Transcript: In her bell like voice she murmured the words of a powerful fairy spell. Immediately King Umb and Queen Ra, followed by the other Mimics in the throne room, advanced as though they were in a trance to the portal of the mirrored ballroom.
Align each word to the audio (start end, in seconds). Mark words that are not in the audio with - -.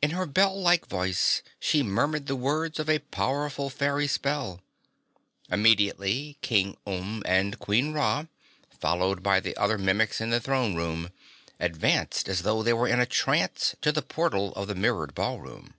In 0.00 0.12
her 0.12 0.24
bell 0.24 0.58
like 0.58 0.86
voice 0.86 1.42
she 1.60 1.82
murmured 1.82 2.26
the 2.26 2.36
words 2.36 2.78
of 2.78 2.88
a 2.88 3.00
powerful 3.00 3.68
fairy 3.68 4.06
spell. 4.06 4.62
Immediately 5.50 6.38
King 6.40 6.78
Umb 6.86 7.20
and 7.26 7.58
Queen 7.58 7.92
Ra, 7.92 8.24
followed 8.80 9.22
by 9.22 9.40
the 9.40 9.54
other 9.58 9.76
Mimics 9.76 10.22
in 10.22 10.30
the 10.30 10.40
throne 10.40 10.74
room, 10.74 11.10
advanced 11.60 12.30
as 12.30 12.44
though 12.44 12.62
they 12.62 12.72
were 12.72 12.88
in 12.88 12.98
a 12.98 13.04
trance 13.04 13.76
to 13.82 13.92
the 13.92 14.00
portal 14.00 14.54
of 14.54 14.68
the 14.68 14.74
mirrored 14.74 15.14
ballroom. 15.14 15.74